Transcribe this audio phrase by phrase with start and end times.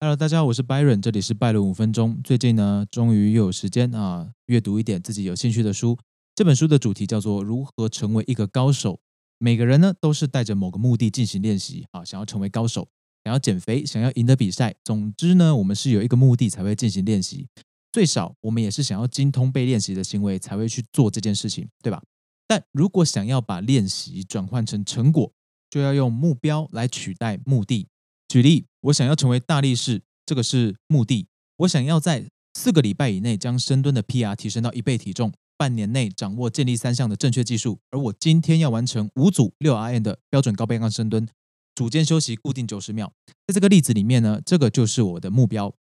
[0.00, 2.20] Hello，大家好，我是 Byron，这里是拜伦五分钟。
[2.22, 5.98] 最近呢，终于又有时间啊，阅读一点自己有兴趣的书。
[6.36, 8.94] 这本书的主题叫做《如何成为一个高手》。
[9.38, 12.86] 每个人呢，都是带着某个目的进行练习啊，想要成为高手，
[13.24, 14.72] 想要减肥，想要赢得比赛。
[14.84, 17.48] 总之呢，我们是有一个目的才会进行练习。
[17.90, 22.00] 最少，我们也是想要精通被练习的行为才会去做这件事情，对吧？
[22.46, 25.32] 但如果想要把练习转换成成果，
[25.68, 27.88] 就要用目标来取代目的。
[28.28, 31.26] 举例，我想要成为大力士，这个是目的。
[31.56, 37.78] 我想要在四个礼拜以内将深蹲的 PR 提升到一倍体重，半年内掌握建立三项的正确技术。
[37.90, 41.26] 而我今天要完成五组六 RM 的标准高背杠深蹲，
[41.74, 43.10] 组间休息固定九十秒。
[43.46, 45.74] 在这个例子里面呢，这个就是我的目标。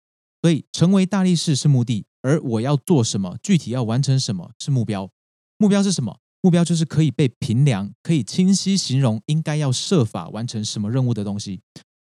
[0.42, 5.10] 所以，成为大力士是目的，而我要做什么，具体要完成什么是目标。
[5.56, 6.18] 目标是什么？
[6.42, 11.62] 目标就是可以被评量、可以清晰形容，应该要设法完成什么任务的东西。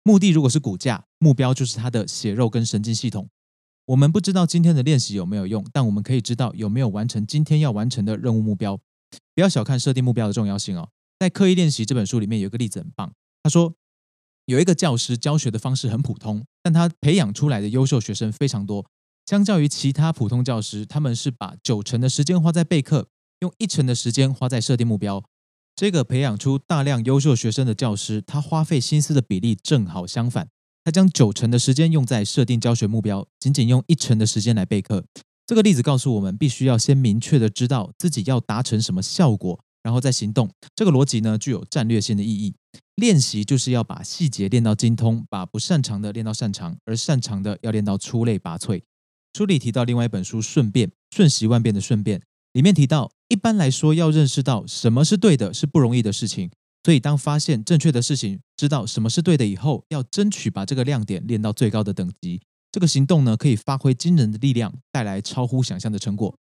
[0.07, 3.27] 目的如果是骨架，目标就是它的血肉跟神经系统。
[3.87, 8.79] 我们不知道今天的练习有没有用，但我们可以知道有没有完成今天要完成的任务目标。
[9.35, 10.87] 不要小看设定目标的重要性哦。
[11.19, 13.11] 在《刻意练习》这本书里面有一个例子很棒，
[13.43, 13.73] 他说
[14.45, 18.85] 有一个教师教学的方式很普通，但他培养出来的优秀学生非常多。
[19.25, 23.09] 相较于其他普通教师，他们是把九成的时间花在备课。
[23.41, 25.21] 用一成的时间花在设定目标，
[25.77, 30.47] 这个培养出大量优秀学生的教师，他花费心思的比例正好相反。
[30.83, 35.05] 他将九成的时间用在设定教学目标，仅仅用一成的时间来备课。
[35.45, 40.49] 这个例子告诉我们，必须要先明确的知道自己要达成什么效果，然后再行动。
[40.75, 42.55] 这个逻辑呢，具有战略性的意义。
[42.95, 48.81] 练习就是要把细节练到精通，把不擅长的练到擅长，而擅长的要练到出类拔萃。
[49.37, 52.17] 书里提到另外一本书《顺便瞬息万变的顺便》。
[52.53, 56.49] 里面提到，一般来说，要认识到什么是对的，是不容易的事情。
[56.83, 62.39] 所以，当发现正确的事情，知道什么是对的以后，要争取把这个亮点练到最高的等级。
[62.71, 66.33] 这个行动呢，可以发挥惊人的力量，带来超乎想象的成果。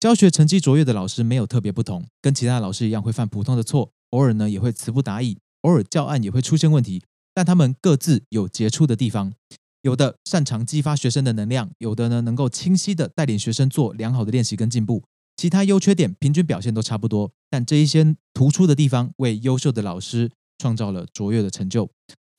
[0.00, 7.02] 教学成绩卓越的老师没有特别不同，跟其他老师一样会犯普通的错，偶尔呢也会词不达意，偶尔教案也会出现问题。
[7.34, 9.34] 但他们各自有杰出的地方，
[9.82, 15.02] 有的擅长激发学生的能量，有的呢能够清晰的带领学生做良好的练习跟进步。
[15.36, 21.90] 其他优缺点平均表现都差不多，但这一些突出的地方为优秀的老师创造了卓越的成就。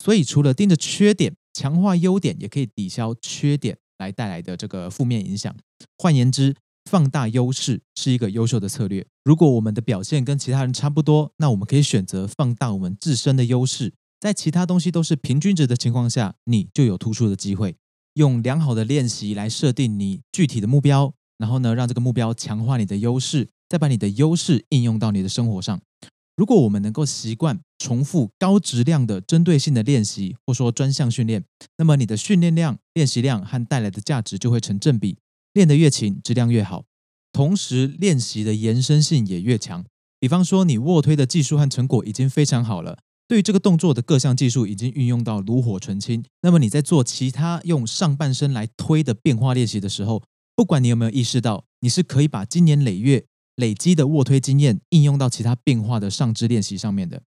[0.02, 5.54] 所以，除了盯着缺点，强化优点也可以抵消缺点来带来的这个负面影响。
[5.96, 6.54] 换言之，
[6.90, 9.06] 放大优势是一个优秀的策略。
[9.24, 13.94] 如果我们的表现跟其他人差不多，那我们可以选择放大我们自身的优势。
[14.20, 17.76] 在其他东西都是平均值的情况下，你就有突出的机会。
[18.14, 21.14] 用良好的练习来设定你具体的目标。
[21.38, 25.80] 然后呢，让这个目标强化你的优势，再把你的优势应用到你的生活上。
[26.36, 31.44] 如果我们能够习惯重复高质量的针对性的练习，或说专项训练，
[31.78, 35.16] 那么你的训练量、练习量和带来的价值就会成正比。
[35.52, 36.84] 练得越勤，质量越好，
[37.32, 39.84] 同时练习的延伸性也越强。
[40.18, 46.24] 比方说，你卧推的技术和成果已经非常好了，对于这个动作的各项技术已经运用到炉火纯青。
[46.42, 50.24] 那么你在做其他用上半身来推的变化练习的时候，
[50.56, 53.26] 不管你有没有意识到，你是可以把今年累月
[53.56, 57.22] 累积的卧推经验应用到其他变化的上肢练习上面的。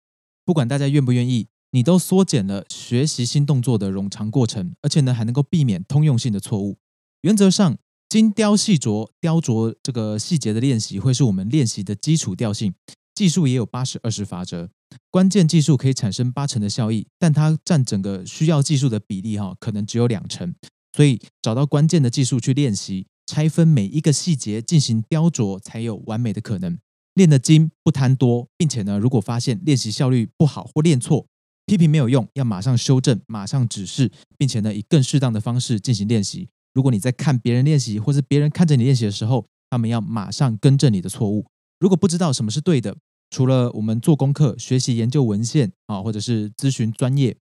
[0.43, 6.77] 不管大家愿不愿意，你都缩减了学习新动作的冗长过程，而且呢还能够避免通用性的错误。
[7.21, 7.77] 原则上，
[8.07, 12.75] 精雕细琢、雕琢这个细节的练习会是我们练习的基础调性。
[13.15, 14.69] 技术也有八十二十法则，
[15.09, 20.53] 关键技术可以产生八成的效益，但它占整个需要技术的比例哈，可能只有两成。
[20.93, 23.07] 所以找到关键的技术去练习。
[23.25, 26.77] 拆分每一个细节进行雕琢，才有完美的可能。
[27.13, 31.25] 练的精不贪多，并且呢，如果发现练习效率不好或练错，
[31.65, 36.49] 批评没有用，要马上修正，马上指示，并且呢，以更适当的方式进行练习。
[36.73, 41.45] 如果你在看别人练习，或是别人看着你练习的时候，他们要马上更正你的错误。
[41.79, 42.97] 如果不知道什么是对的，
[43.29, 47.37] 除了我们做功课、学习研究文献啊，或者是咨询专业，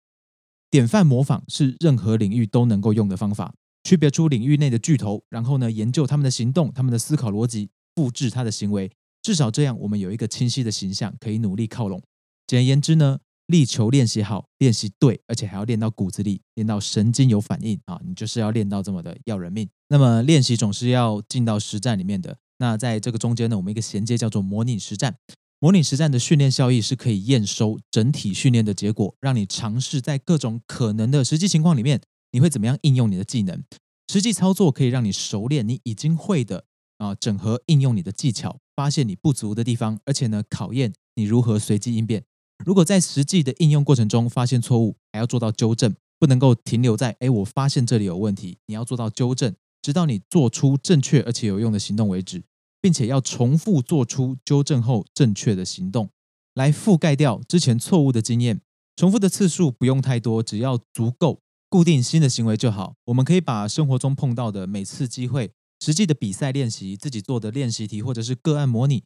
[0.72, 3.54] 典范模仿是任何领域都能够用的方法。
[3.84, 8.92] 区别出领域内的巨头，然后呢，研究他们的行动、他们的思考逻辑，复制他的行为。
[9.22, 12.02] 至少这样，我们有一个清晰的形象，可以努力靠拢。
[12.48, 18.00] 简而言之呢，力求练习好、练习对，而且还要练到骨子里，练到神经有反应啊！
[18.06, 19.68] 你就是要练到这么的要人命。
[19.90, 22.38] 那么练习总是要进到实战里面的。
[22.60, 25.16] 那在这个中间呢，我们一个衔接叫做模拟实战。
[25.60, 32.00] 模拟实战的训练效益是可以验收整体训练的结果，让你尝试在各种可能的实际情况里面。
[32.32, 33.64] 你会怎么样应用你的技能？
[34.12, 36.66] 实际操作可以让你熟练你已经会的
[36.98, 42.24] 啊，整合应用你的技巧，发现你不足的地方，而且呢，考验你如何随机应变。
[42.66, 52.44] 如果在实际的应用过程中发现错误，还要做到纠正，不能够停留在哎，我发现这里有问题，你要做到纠正，直到你做出正确而且有用的行动为止，
[52.82, 56.10] 并且要重复做出纠正后正确的行动，
[56.56, 58.60] 来覆盖掉之前错误的经验。
[58.98, 62.96] 重复的次数不用太多，只要足够固定新的行为就好。
[63.06, 69.04] 我们可以把生活中碰到的每次机会、实际的比赛练习、自己做的练习题，或者是个案模拟，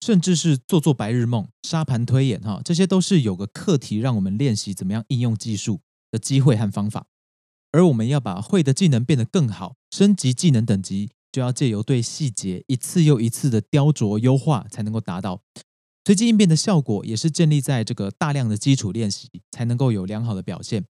[0.00, 5.80] 甚至是做做白日梦、沙盘推演，哈，这些都是有个课题让我们练习怎么样应用技术
[6.10, 7.06] 的机会和方法。
[7.72, 15.42] 而我们要把会的技能变得更好，升级技能等级，就要借由对细节一次又一次的雕琢优化，才能够达到。
[16.06, 20.84] 随机应变的效果也是建立在这个大量的基础练习才能够有良好的表现。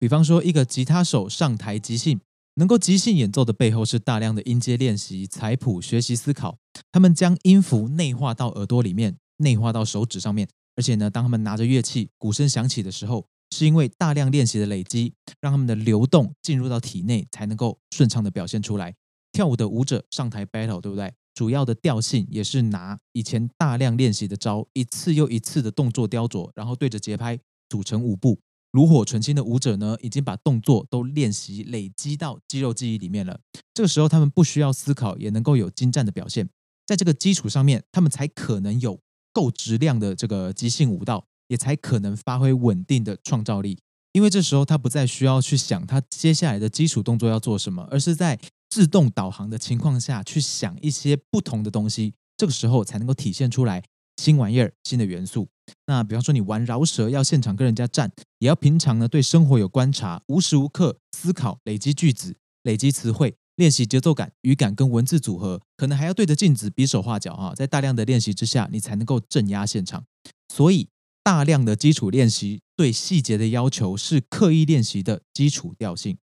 [0.00, 2.18] 比方说，一个吉他手上台即兴，
[2.54, 6.56] 能够即兴演奏的背后是大量的音阶练习、采谱、学习、思考。
[6.90, 10.48] 他们将音符内化到耳朵里面，内化到手指上面。
[10.74, 18.94] 而且呢，当他们拿着乐器，鼓声响起的时候，是因为大量练习的累积，让他们的流动进入到体内，才能够顺畅的表现出来。
[19.32, 21.12] 跳舞的舞者上台 battle，对不对？
[21.34, 27.38] 主要的调性也是拿以前大量练习的招，一次又一次的动作雕琢，然后对着节拍
[27.68, 28.40] 组成舞步。
[28.72, 33.40] 炉火纯青的舞者呢，已经把动作都练习累积到肌肉记忆里面了。
[33.74, 36.48] 这个时候，他们不需要思考，也能够有精湛的表现。
[36.86, 39.00] 在这个基础上面，他们才可能有
[39.32, 43.78] 够质量的这个即兴舞蹈，也才可能发挥稳定的创造力。
[44.12, 48.38] 因为这时候他不再需要去想他接下来的基础动作要做什么，而是在。
[48.72, 53.82] 自动导航的情况下去想一些不同的东西，这个时候才能够体现出来
[54.20, 55.48] 新玩意儿、新的元素。
[55.86, 67.54] 那比方说你玩饶舌要现场跟人家战，也要平常呢对生活有观察，无时无刻思考、累积句子、累积词汇、练习节奏感、语感跟文字组合，可能还要对着镜子比手画脚啊。
[67.54, 70.04] 在大量的练习之下，你才能够镇压现场。
[70.52, 70.88] 所以
[71.24, 76.18] 大量的基础练习对细节的要求是刻意练习的基础调性。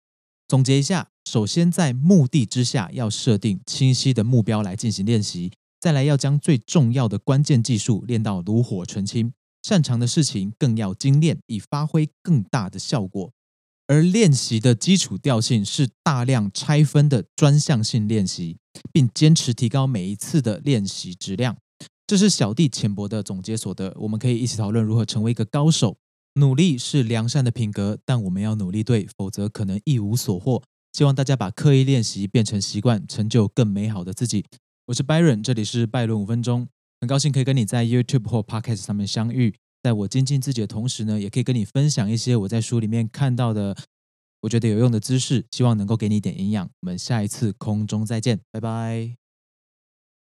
[0.48, 1.10] 总结一下。
[1.26, 5.50] 首先，在目的之下要设定清晰的目标来进行练习，
[5.84, 13.30] 再来要将最重要的关键技术练到炉火纯青，擅长的事情更要精炼，以发挥更大的效果。
[13.86, 18.56] 而练习的基础调性是大量拆分的专项性练习，
[18.90, 21.58] 并坚持提高每一次的练习质量。
[22.06, 25.98] 这是小弟浅薄的总结所得，我们可以一起讨论如何成为一个高手。
[26.40, 30.62] 努力是良善的品格，但我们要努力对，否则可能一无所获。
[30.94, 34.46] 希望大家把刻意练习变成习惯，成就更美好的自己。
[34.86, 36.68] 我是 Byron，这里是拜伦五分钟。
[37.00, 39.54] 很高兴可以跟你在 YouTube 或 Podcast 上面相遇。
[39.82, 43.74] 在我精进自己的同时呢，也可以跟你分享一些我在书里面看到的，
[44.42, 46.68] 我觉得有用的知识，希望能够给你一点营养。
[46.82, 49.23] 我们下一次空中再见，拜拜。